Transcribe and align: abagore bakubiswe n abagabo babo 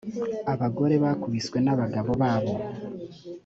abagore 0.53 0.95
bakubiswe 1.03 1.57
n 1.61 1.67
abagabo 1.73 2.11
babo 2.21 2.53